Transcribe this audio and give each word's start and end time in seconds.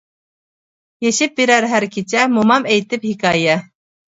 يېشىپ 1.07 1.35
بېرەر 1.41 1.67
ھەر 1.73 1.87
كېچە، 1.99 2.25
مومام 2.39 2.69
ئېيتىپ 2.73 3.07
ھېكايە. 3.13 3.61